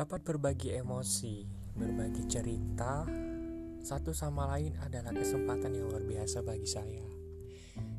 [0.00, 1.44] Dapat berbagi emosi,
[1.76, 3.04] berbagi cerita,
[3.84, 7.04] satu sama lain adalah kesempatan yang luar biasa bagi saya.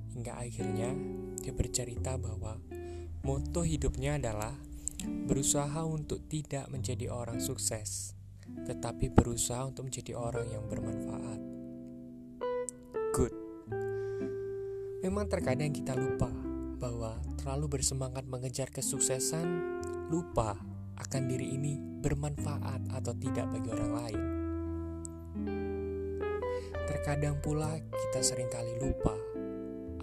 [0.10, 0.98] Hingga akhirnya
[1.38, 2.58] dia bercerita bahwa
[3.22, 4.50] moto hidupnya adalah
[5.30, 8.18] berusaha untuk tidak menjadi orang sukses,
[8.50, 11.40] tetapi berusaha untuk menjadi orang yang bermanfaat.
[13.14, 13.34] Good.
[15.06, 16.34] Memang terkadang kita lupa
[16.82, 19.46] bahwa terlalu bersemangat mengejar kesuksesan,
[20.10, 24.22] lupa akan diri ini bermanfaat atau tidak bagi orang lain.
[26.90, 29.16] Terkadang pula kita sering kali lupa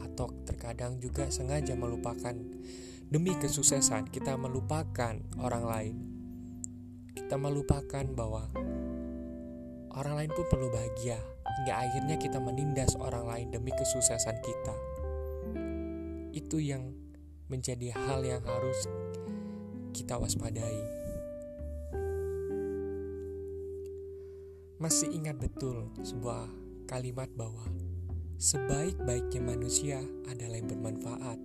[0.01, 2.35] atau terkadang juga sengaja melupakan
[3.09, 5.97] demi kesuksesan kita melupakan orang lain.
[7.17, 8.49] Kita melupakan bahwa
[9.97, 11.19] orang lain pun perlu bahagia
[11.59, 14.77] hingga akhirnya kita menindas orang lain demi kesuksesan kita.
[16.37, 16.95] Itu yang
[17.49, 18.85] menjadi hal yang harus
[19.93, 20.81] kita waspadai.
[24.79, 26.47] Masih ingat betul sebuah
[26.87, 27.67] kalimat bahwa
[28.39, 29.99] sebaik-baiknya manusia
[30.31, 31.39] adalah yang bermanfaat.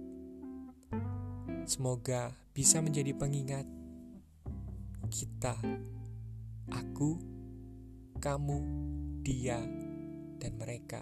[1.65, 3.65] Semoga bisa menjadi pengingat
[5.09, 5.57] kita,
[6.69, 7.17] aku,
[8.21, 8.59] kamu,
[9.25, 9.57] dia,
[10.37, 11.01] dan mereka.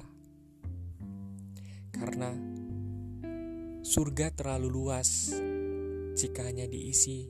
[1.92, 2.32] Karena
[3.84, 5.36] surga terlalu luas
[6.16, 7.28] jika hanya diisi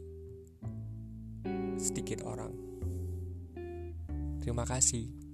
[1.82, 2.54] sedikit orang.
[4.42, 5.31] Terima kasih.